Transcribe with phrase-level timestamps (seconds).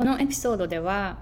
[0.00, 1.18] このエピソードでは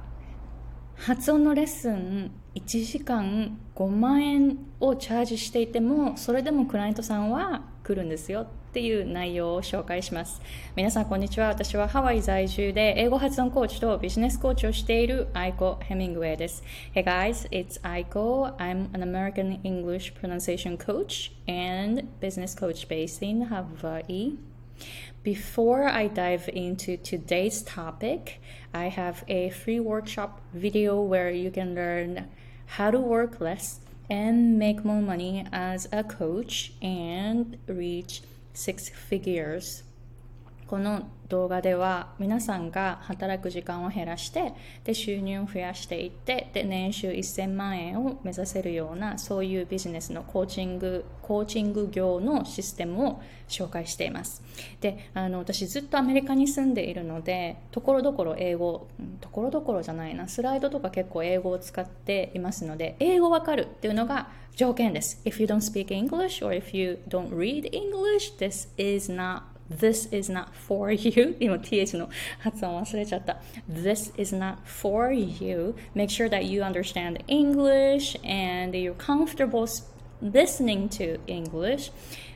[0.96, 10.42] 発音のレッスン1時間5万円をチャージしていてもそれでもクライアントさんは来るんですよっていう内容を紹介します。
[10.76, 11.48] 皆さんこんにちは。
[11.48, 16.62] 私はハワイ在住で英語発音コーチとビジネスコーチをしているアイコ・ヘミングウェイです。
[16.94, 18.54] Hey guys, it's Aiko.
[18.58, 24.36] I'm an American English pronunciation coach and business coach based in Hawaii.
[25.22, 28.40] Before I dive into today's topic,
[28.72, 32.28] I have a free workshop video where you can learn
[32.66, 39.82] how to work less and make more money as a coach and reach six figures
[40.66, 44.52] この動画では皆さんが働く時間を減らして
[44.84, 54.42] で収入を増やしていってで年収1000万円を目指せるようなそういうビジネスのコーチングコーチング業のシステムを紹介しています。
[54.80, 58.88] であの私ずっとアメリカに住んでいるのでところどころ英語
[59.20, 65.20] ところどころじゃないなスライドとか結構英語を使っていますので英語わかるっていうのが条件です。
[65.24, 70.29] If you don't speak English or if you don't read English this is not This is
[70.29, 73.37] not for you 今 TH の発音忘れちゃった
[73.71, 79.65] This is not for you Make sure that you understand English and you're comfortable
[80.21, 81.91] listening to English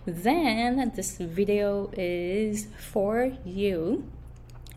[0.06, 4.04] Then this video is for you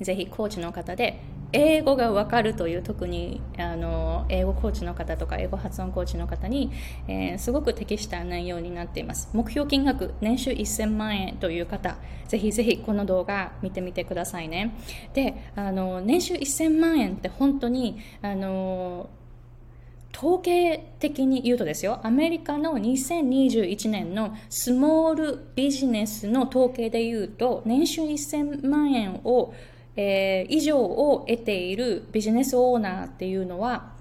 [0.01, 1.21] ぜひコーチの方で
[1.54, 6.72] 英語がわかるという特にあの英語コーチの方とか英語発音コーチの方に、
[7.08, 9.30] えー、すごく適した内容になっています。
[9.34, 11.96] 目標金額年収1000万円という方
[12.28, 14.76] ぜひぜひこの動画見てみてくださいね。
[15.14, 19.10] であの年収1000万円って本当にあの
[20.16, 29.54] 統計的に言うとですよ、アメリカの2021年のスモールビジネスの統計で言うと、年収1000万円を
[29.96, 33.94] えー、以上を得ているビジネスオーナーっていうのは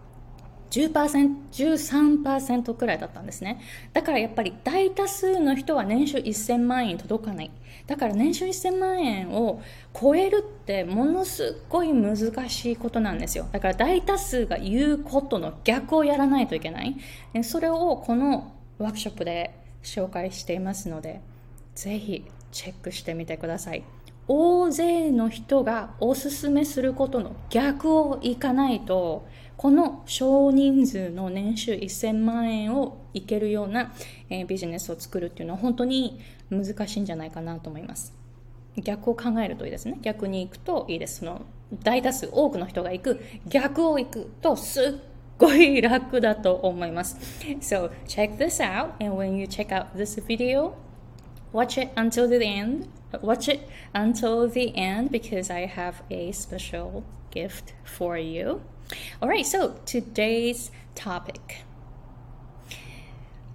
[0.73, 3.61] 10%、13%くらいだったんですね。
[3.93, 7.51] だからやっぱり大多数の人は年収1000万円届かない。
[7.87, 9.61] だから年収1000万円を
[9.93, 12.17] 超えるってものすごい難
[12.49, 13.49] しいことなんですよ。
[13.53, 16.97] だから大多数が言うことの逆をやらないといけない。
[17.43, 21.21] それをこのワークショップで紹介していますので、
[21.75, 23.85] ぜひチェックしてみてください。
[24.35, 29.27] 大勢の人がおすすめすることの逆をいかないと
[29.59, 33.93] この少人数の年収1000万円をいけるような、
[34.31, 38.15] えー、ビジネスを作るっていうのは本当に難しいんじゃないかなと思います。
[38.79, 39.99] 逆を考えるといいですね。
[40.01, 41.19] 逆に行くといいです。
[41.19, 41.43] その
[41.83, 47.19] 大多数多くの人が行く逆を行くとすっごい楽だと思います。
[47.61, 50.73] So check this out and when you check out this video
[51.53, 52.89] watch it until the end
[53.21, 58.63] watch it until the end because I have a special gift for you.
[59.21, 61.65] Alright, so today's topic.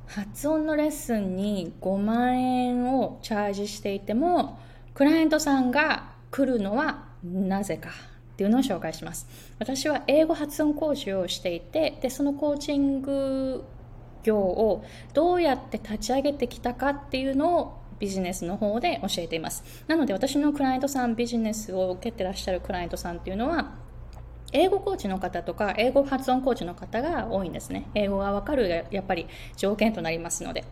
[0.08, 4.58] 発音のレッスンに5万円をチャージしていても
[4.96, 9.28] クライアントさんが来るのはなぜかっていうのを紹介します
[9.60, 13.64] 私は英語発音講師をしていてでそのコーチング
[14.24, 19.64] 業をどうやって立ち上げてきたかっていうのをビジネスの方で教えています。
[19.88, 23.76] なので私のクライアントさん、ビジネスを受けてらっしゃるクライアントさんっていうのは、
[24.54, 27.90] 英語コーチの方とか、英語発音コーチの方が多いんですね。
[27.96, 30.64] 英語がわかる、やっぱり条件となりますので。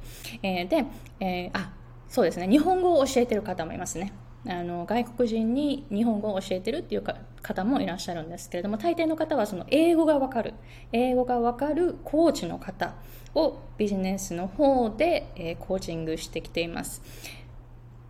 [0.44, 0.86] えー、で、
[1.20, 1.74] えー、あ、
[2.08, 2.48] そうですね。
[2.48, 4.14] 日本語を教えてる方もいますね。
[4.48, 7.04] あの外国人に日本語を教えてるっていう
[7.42, 10.54] 方もいらっしゃるんですけれども大抵の方はその英語がわかる
[10.92, 12.94] 英語がわかるコーチの方
[13.36, 17.02] をビジネスの方で、えー、コーチングしてきています。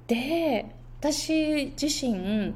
[0.08, 0.66] で、
[1.00, 2.54] 私自身、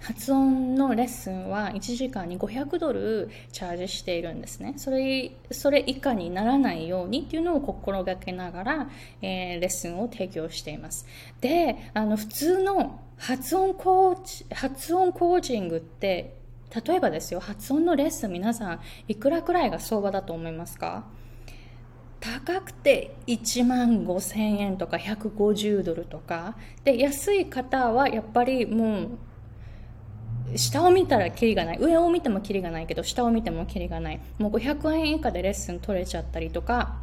[0.00, 4.74] 発音のレッスンは1時間に500ドルチャージしているんですね。
[4.76, 11.06] それ、それ以下にならないようにっていうのを心がけながら、えー、レッスンを提供しています。
[11.40, 16.34] で、あの、普通の発音コーチ、発音コーチングって、
[16.84, 21.04] 例えばですよ、発音のレッスン皆さん、いくらくらいが相場だと思いますか？
[22.20, 26.56] 高くて1万5000円とか150ドルとか。
[26.84, 29.00] で安い方はやっぱりも
[30.52, 31.78] う下を見たらキリがない。
[31.80, 34.20] 上を見てもキリがないけど下を見てもキリがない。
[34.38, 36.98] もう500円以下でレッスン取れちゃったりとか。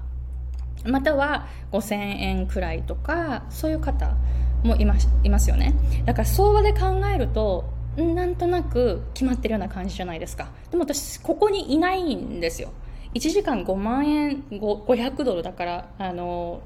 [0.85, 4.15] または5000円くらいとかそういう方
[4.63, 5.73] もいますいますよね。
[6.05, 7.65] だから相場で考えると
[7.97, 10.49] なんとなく決まってるような感じじゃないですか。
[10.69, 12.69] でも私ここにいないんですよ。
[13.17, 16.61] 1時間5万円500ドルだからあの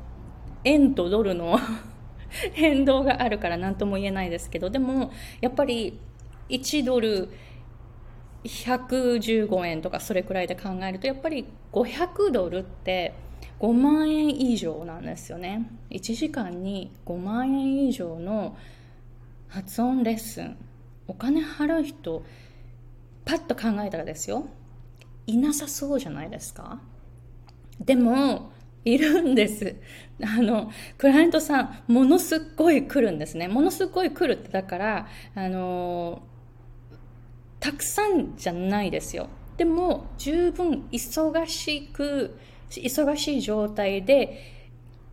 [0.65, 1.57] 円とドルの
[2.53, 5.97] 変動があるから何とも言えないですけどでもやっぱり
[6.49, 7.29] 1ドル
[8.43, 13.13] 115円とかそれくらいで考えるとやっぱり500ドルって
[13.61, 15.69] 5万円以上なんですよね。
[15.91, 18.57] 1時間に5万円以上の
[19.47, 20.57] 発音レッスン。
[21.07, 22.23] お金払う人
[23.25, 24.47] パッと考えたらですよ。
[25.33, 26.79] いなさそうじゃないですか？
[27.79, 28.51] でも
[28.83, 29.75] いるんです。
[30.23, 33.47] あのクライアントさんものすっごい来るんですね。
[33.47, 36.21] ものすごい来るってだからあの
[37.59, 39.29] たくさんじゃないですよ。
[39.57, 42.37] でも十分忙しく
[42.69, 44.39] 忙しい状態で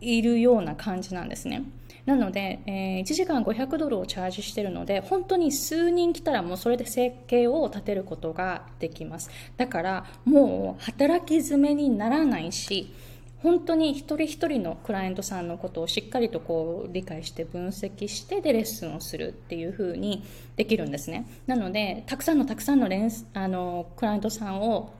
[0.01, 1.63] いるような感じなんですね。
[2.05, 9.29] なので、えー、1時間500ドルをチャージしてるので本当に数人来たらもうそれで生計を立てることができます。
[9.57, 12.93] だからもう働き詰めにならないし
[13.41, 20.23] 本当に一人一人のクライアントさんのことをしっかりとこう理解して分析してでレッスンをするっていう風に
[20.57, 21.25] できるんですね。
[21.47, 24.91] なのでたくさんのたくさんのレンスあのクライアントさんを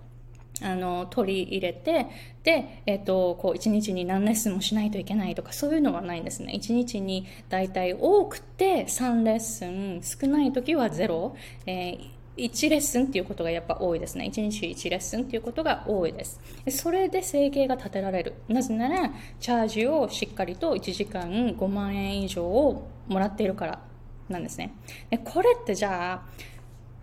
[0.62, 2.08] あの取り入れて
[2.44, 11.34] で、えっと、こう1日に何レッスンもしないといけないとかそういうのはないんですね1日に大体多くて3レッスン少ない時は0、
[11.66, 14.32] えー1レッスンっていうことがやっぱ多いですね。
[14.34, 16.40] 1日1レッスンっていうことが多いです。
[16.70, 18.36] それで生計が立てられる。
[18.48, 23.82] なぜなら、チャージをしっかりと1時間5万円以上をもらっているから
[24.30, 24.74] なんですね。
[25.10, 26.30] でこれってじゃあ、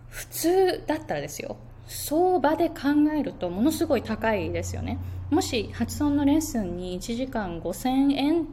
[0.09, 1.57] 普通だったらですよ。
[1.87, 2.75] 相場で考
[3.17, 4.99] えるとものすごい高いですよね。
[5.29, 8.47] もし発音のレッスンに1時間5000円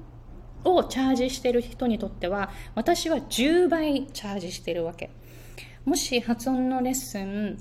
[0.65, 5.11] をチャージしている人にとっては私は10倍チャージしているわけ
[5.85, 7.59] もし発音のレッスン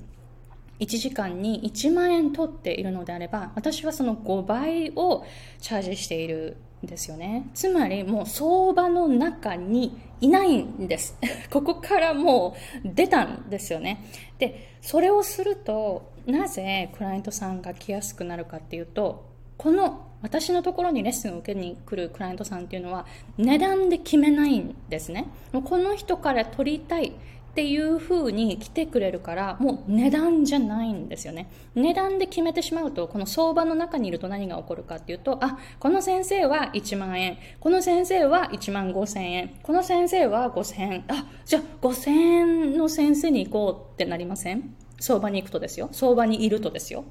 [0.80, 5.24] 1時間に1万円取っているのであれば私はその5倍を
[5.60, 6.56] チャージしている
[6.86, 7.48] ですよね。
[7.54, 11.16] つまりもう相場の中にいないんです。
[11.50, 14.04] ここからもう出たんですよね。
[14.38, 19.26] でそれをするとなぜクライアントさんが来やすくなるかっていうと
[19.56, 25.26] この私のところにレッスンを受けに来るクライアントさんっていうのは値段で決めないんですね。
[25.52, 27.12] この人から取りたい
[27.54, 31.48] っていう風に来てくれるからもう値段じゃないんですよね。
[31.76, 37.38] 値段で決めてしまうとこの相場の中にいると何が起こるかっていうとあこの先生は1万円。
[37.60, 39.54] この先生は1万5千円。
[39.62, 40.92] この先生は5千。
[40.94, 44.74] 円あじゃあ5千円の先生に行こうってなりません？
[44.98, 45.90] 相場に行くとですよ。
[45.92, 47.04] 相場にいるとですよ。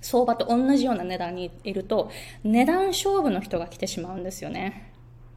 [0.00, 2.08] 相場と同じような値段にいると
[2.44, 4.91] 値段勝負の人が来てしまうんですよね。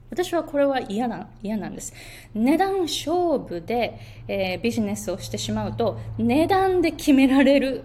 [0.10, 1.94] 私はこれは嫌な嫌なんです。
[2.34, 7.84] 値段勝負で、えー、ビジネスをしてしまうと、値段で決められる、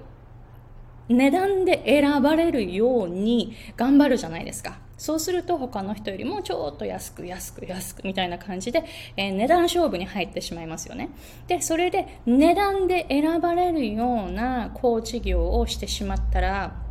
[1.09, 4.79] 値段で選ばれるように頑張るじゃないですか。
[4.97, 8.85] そうすると他の人よりもちょっと安く安く安くみたいな感じで、
[9.17, 11.09] えー、値段勝負に入ってしまいますよね。
[11.49, 16.90] で、それで値段で選ばれるようなコーチ業をしてしまったら、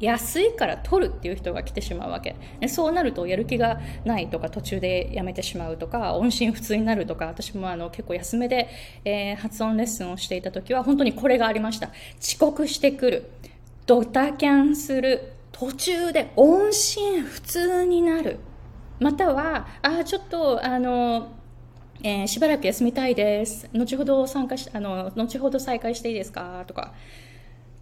[0.00, 2.34] 安いから取るっていう人が来てしまうわけ。
[2.68, 8.68] そうなるとやる気がないとか途中でやめてしまうとか音信不通になるとか私もあの結構安めで、
[9.04, 11.90] えー、発音レッスンをしていた時は本当にこれがありました。
[12.20, 13.30] 遅刻してくる。
[13.86, 15.34] ドタキャンする。
[15.52, 18.38] 途中で音信不通になる。
[18.98, 21.32] またはあちょっとあの
[22.02, 23.68] えー、しばらく休みたいです。
[23.74, 26.64] 後ほど参加し、あの、後ほど再開していいですか？
[26.66, 26.94] とか、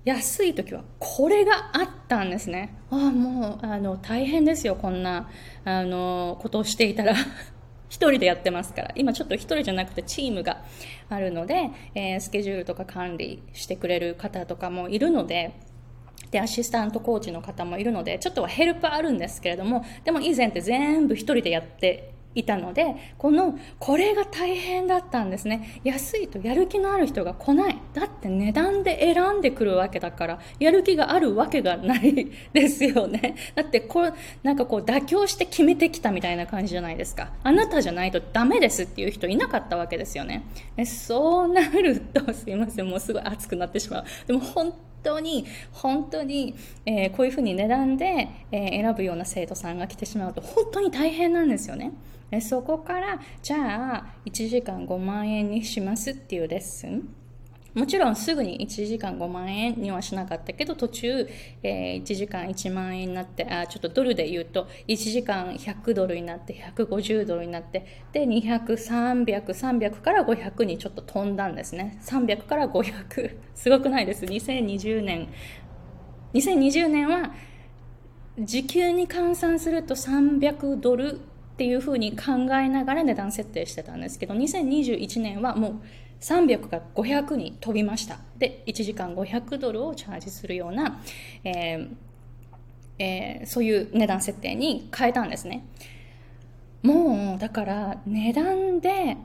[0.09, 2.75] 安い時はこれがあったんですね。
[2.91, 5.29] ああ、もう、あの、大変ですよ、こんな、
[5.67, 7.15] あの、ことをしていたら。
[7.91, 8.93] 一人でやってますから。
[8.97, 10.63] 今ちょっと一人じゃなくてチームが
[11.11, 15.53] あるので、えー、スケジュールとか管理してくれる方とかもいるので、
[16.31, 25.81] で、アシスタントコーチの方もいるので、ちょっとはヘルプあるんですけれども、でも以前って全部一人でやっていたのでこのこれが大変だったんですね。
[25.83, 27.79] 安いとやる気のある人が来ない。
[27.95, 33.35] だって値段で選んでくるわけだからやる気があるわけがないですよね。
[33.57, 37.33] だってこうなんかこう妥協して決めてきたみたいな感じじゃないですか。
[37.43, 40.45] あなたじゃないとダメですっていう人いなかったわけですよね。
[40.85, 44.05] そうなると すいませんもうすごい熱くなってしまう。
[44.27, 46.55] でも本当に本当に、
[46.87, 51.93] えー、こういうふうに値段で、え、選ぶような生徒さんが来てしまうと本当に大変なんですよね。
[52.41, 57.09] そこからじゃあ1時間5万円にしますっていうレッスン
[57.75, 61.29] もちろんすぐに1時間5万円にはしなかったけど途中、
[61.63, 71.99] えー、1時間1万円になってあちょっとドルで言うと1時間100ドルになって150ドルになってで200300300から500にちょっと飛んだんですね。
[72.03, 74.25] 300から500すごくないです。
[74.25, 75.29] 2020年。
[76.35, 77.33] 2020年は
[78.39, 85.81] 時給に換算すると300ドルっていうふうに考えながら値段設定してたんですけど2021年はもう
[86.21, 88.19] 300が500に飛びました。
[88.39, 91.01] で1時間500ドルをチャージするような、
[91.45, 91.89] えー
[92.99, 95.65] えー、そういう値段設定に変えたんですね。
[96.83, 99.17] もうだから値段で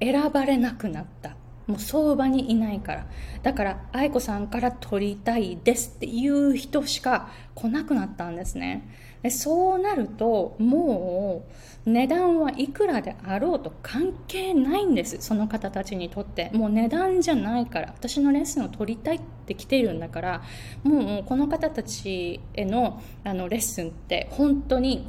[0.00, 1.36] 選ばれなくなった。
[1.66, 3.06] もう相場にいないから。
[3.42, 8.88] だから愛子さんから取りたいですっていう人しか来なくなったんですね。
[9.22, 11.44] でそうなるとも
[11.86, 15.16] う値段はいくらであろうと関係ないんです。
[15.20, 16.50] その方たちにとって。
[16.52, 20.42] もう値段じゃないから私のレッスンを取りたいって来ているんだから
[20.84, 25.06] もうこの方たちへのあのレッスンって本当に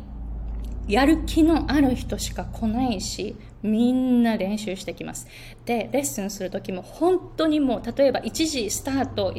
[0.87, 5.27] やる気のある人しか来ないしみんな練習してきます。
[5.65, 9.33] でレッスンする時も本当にもう例えば1時スタート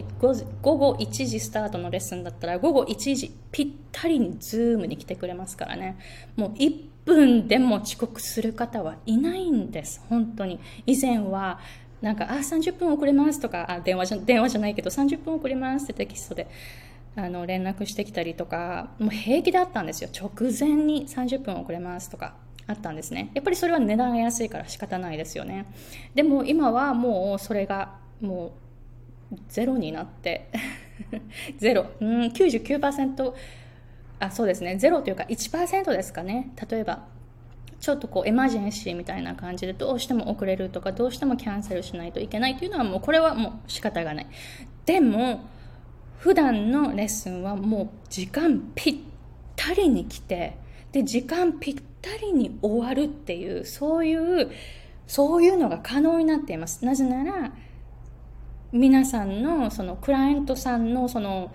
[0.63, 5.99] 午後1時スタートのレッスンだったら午後1時ぴったりにズームに来てくれますからね。
[6.37, 10.59] もう1分でも遅刻する方はいないんです本当に。
[10.87, 11.61] 以前は
[12.05, 16.47] なんか、あ、30分遅れますとか、あ、電話じゃ、電話じゃないけど、30分遅れますってテキストで、
[17.17, 20.11] あの、連絡してきたりとか、もう平気だったんですよ。
[20.13, 22.35] 直前に30分遅れますとか。
[22.67, 23.31] あったんですね。
[23.35, 25.67] やっぱりそれは値段が安いから仕方ないですよね。
[26.15, 28.55] でも今はもうそれがも
[29.33, 30.49] うゼロになって
[31.59, 31.87] ゼロ。
[32.01, 33.35] うん99%
[34.21, 34.77] あそうですね。
[34.77, 36.53] ゼロというか1%ですかね。
[36.71, 37.05] 例えば
[37.81, 44.27] ちょっとこうエマージェンシーみたいな感じでどうしても遅れるとかどうしてもキャンセルしないといけないというのはもうこれはもう仕方がない。
[44.87, 45.43] でも
[46.25, 48.97] 普段のレッスンはもう時間ぴっ
[49.55, 50.57] たりに来て
[50.91, 54.51] で時間ぴったりに終わるっていうそういう
[55.07, 56.83] そういうのが可能になっています。
[56.83, 57.53] なぜなら
[58.73, 61.53] 皆さんのそのクライアントさんのその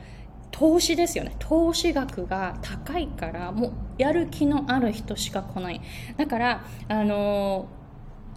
[0.51, 1.35] 投資ですよね。
[1.39, 5.81] 投資額が高いからもうやる気のある人しか来ない。
[6.15, 7.67] だからあの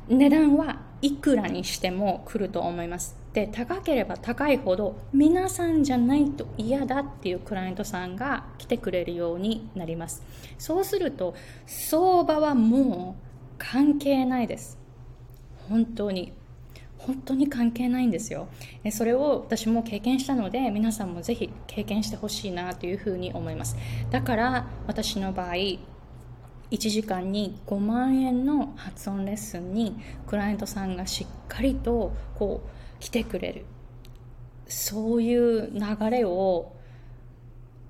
[0.08, 3.21] 値段はいくらにしても来ると思います。
[3.32, 10.22] で高ければ高いほど皆さんじゃないと嫌だっていうクライアントさんが来てくれるようになります。
[10.58, 11.34] そうすると
[11.66, 14.78] 相場はもう関係ないです。
[15.68, 16.32] 本当に。
[16.98, 18.48] 本当に関係ないんですよ。
[18.92, 23.76] それを私も経験したので皆さんもぜひ経験してほしいなというふうに思います。
[24.10, 25.78] だから私の場合1
[26.70, 29.96] 時間に5万円の発音レッスンに
[30.26, 33.64] クライアントさんがしっかりとこう来てくれる。
[34.68, 36.76] そういう流れを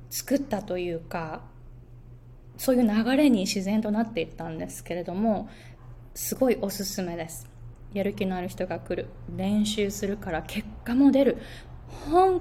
[0.09, 1.43] 作ったというか
[2.57, 5.51] そういう流れに自然となっていったんですけれども
[6.15, 7.47] すごいおすすめです。
[7.93, 9.11] やる気のある人が来る。
[9.37, 11.37] 練習するから結果も出る。
[12.11, 12.41] 本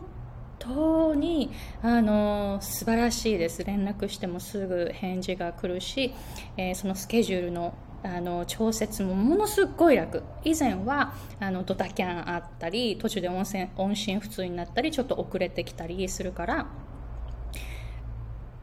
[0.58, 1.51] 当に
[1.82, 3.66] あの素晴らしいです。
[3.66, 6.13] 連絡してもすぐ返事が来るし、
[6.56, 10.24] えー、そのスケジュールのあの調節もものすごい楽。
[10.43, 16.67] 以前はあのドタキャンあったり途中で温泉音信不通になったりちょっと遅れてきたりするから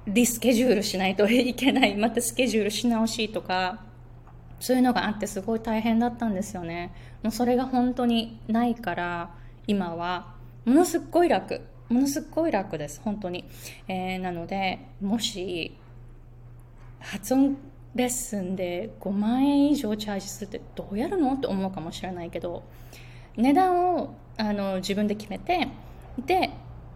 [0.06, 3.84] リスケジュールしないといけないまたスケジュールし直しとか
[4.58, 6.92] そういうのがあってすごい大変だったんですよね。
[7.22, 9.30] もうそれが本当にないから
[9.66, 11.60] 今はものすごい楽。
[11.88, 13.46] ものすごい楽です本当に、
[13.86, 15.74] えー、なのでもし
[17.00, 17.56] 発音
[17.94, 22.64] レッスンで5万円以上チャージするってどうやるのって思うかもしれないけど
[23.36, 25.68] 値段をあの自分で決めて
[26.26, 26.50] で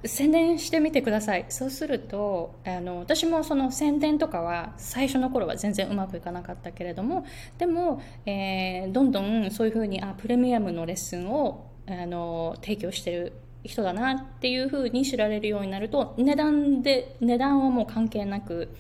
[0.05, 1.47] 宣伝してみてください。
[1.49, 7.25] そうするとあの私もその宣伝とかは最初の頃は全然うまくいかなかったけれども
[7.59, 13.33] でも、えー、どんどんそういうふうにあプレミアムのレッスンをあの提供してる
[13.65, 18.75] 人だなっていうふうに知られるようになると値段で値段はもう関係なく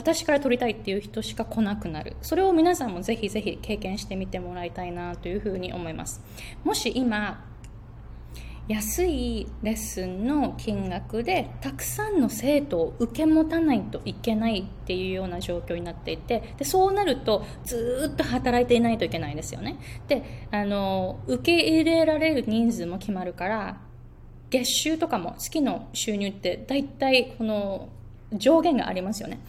[0.00, 2.16] 私から取りたいっていう人しか来なくなる。
[2.22, 6.22] それを皆さんもぜひぜひ経験してみてもらいたいなというふうに思います。
[6.64, 7.44] もし今
[8.66, 19.76] 安いレッスンの金額でたくさんの生徒を受け持たないといけないっていうような状況になっていてでそうなるとずっと働いていないといけないですよね。
[20.08, 23.80] であの受け入れられる人数も決まるから
[24.48, 27.90] 月収とかも月の収入って大体この
[28.32, 29.40] 上限がありますよね。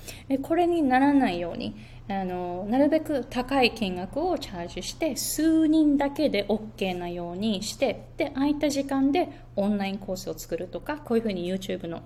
[0.41, 1.75] これにならないように
[2.09, 12.01] あのなるべく高い金額をチャージして数人だけで OK なようにしてで空いた時間でオンラインコースを作るとかこういうふうに YouTube の、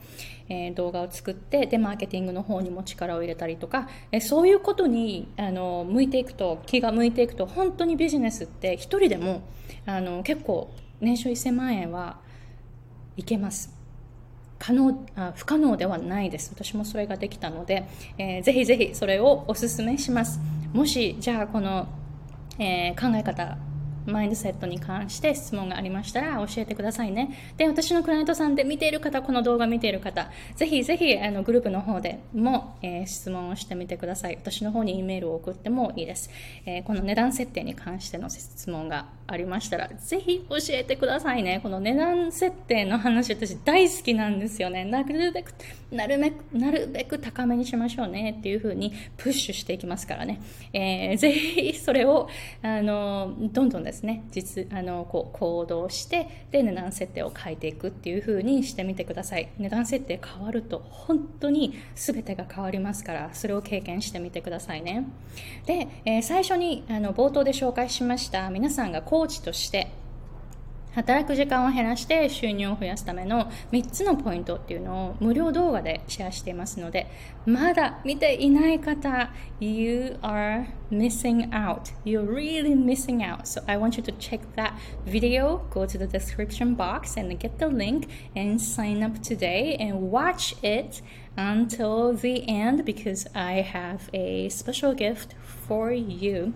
[0.47, 9.41] えー、動画を作ってでマーケティングの方にも力を入れたりとか、えそういうことにあの向いていくと気が向いていくと本当にビジネスって1人でも
[9.85, 12.19] あの結構年収1000万円は
[13.17, 13.74] いけます
[14.57, 16.51] 可能あ不可能ではないです。
[16.53, 20.39] 私もそれができたので、えー、ぜひぜひそれをおすすめします。
[20.73, 21.87] もしじゃあこの、
[22.59, 23.57] えー、考え方
[24.05, 27.53] マインドセットに関して質問がありましたら教えてくださいね。
[27.57, 34.35] で、私のクライアントさんで見ている方、この動画見ている方、ぜひぜひあのグループの方でも、えー、質問をしてみてください。
[34.35, 36.29] 私の方に E メールを送ってもいいです。
[36.65, 41.59] えー、この値段設定に関しての質問がありましたら、ぜひ教えてくださいね。
[41.63, 44.85] この値段設定の話、私大好きなんですよね。
[44.85, 45.53] なるべく、
[45.91, 50.41] なるべく、なるべく高めにしましょうねっていう風にプッシュしていきますからね。
[50.73, 52.29] えー、ぜひそれを、
[52.61, 59.49] あの、どんどんですね、実、あの、こう、行動して、で、値段設定を変えていくっていう風にしてみてください。
[59.57, 65.05] 値段設定変わると、本当に全てが変わりますから、それを経験してみてくださいね。
[65.65, 69.89] で、えー、最初に、あの、冒頭で紹介しました、皆さんがコーチとして
[70.94, 77.06] 働く時間を減らして収入を増やすための3つのポイントっていうのを無料動画でシェアしていますので
[77.46, 84.72] まだ見ていない方 You are missing out You're really missing out So I want you to check that
[85.06, 90.10] video Go to the description box and get the link and sign up today and
[90.10, 91.02] watch it
[91.36, 95.34] until the end because I have a special gift
[95.68, 96.52] for you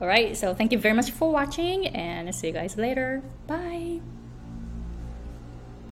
[0.00, 3.22] Alright, so thank you very much for watching and see you guys later.
[3.46, 4.00] Bye!